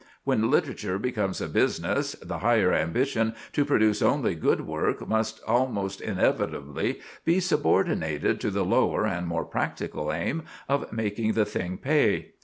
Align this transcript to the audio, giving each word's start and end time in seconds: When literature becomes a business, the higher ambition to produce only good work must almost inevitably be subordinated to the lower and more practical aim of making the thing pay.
When 0.23 0.49
literature 0.49 0.97
becomes 0.97 1.41
a 1.41 1.47
business, 1.47 2.13
the 2.13 2.39
higher 2.39 2.73
ambition 2.73 3.35
to 3.53 3.63
produce 3.63 4.01
only 4.01 4.33
good 4.33 4.61
work 4.61 5.07
must 5.07 5.39
almost 5.45 6.01
inevitably 6.01 6.99
be 7.23 7.39
subordinated 7.39 8.41
to 8.41 8.49
the 8.49 8.65
lower 8.65 9.05
and 9.05 9.27
more 9.27 9.45
practical 9.45 10.11
aim 10.11 10.41
of 10.67 10.91
making 10.91 11.33
the 11.33 11.45
thing 11.45 11.77
pay. 11.77 12.31